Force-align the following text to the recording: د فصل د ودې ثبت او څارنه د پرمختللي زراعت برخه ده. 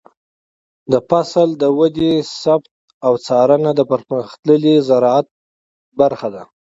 د 0.91 0.93
فصل 1.09 1.49
د 1.61 1.63
ودې 1.79 2.13
ثبت 2.41 2.71
او 3.05 3.13
څارنه 3.25 3.71
د 3.75 3.81
پرمختللي 3.91 4.75
زراعت 4.87 5.27
برخه 5.99 6.27
ده. 6.35 6.43